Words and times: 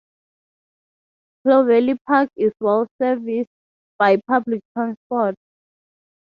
Clovelly 1.43 1.95
Park 2.07 2.31
is 2.35 2.51
well 2.59 2.87
serviced 2.99 3.51
by 3.99 4.19
public 4.25 4.63
transport. 4.75 5.35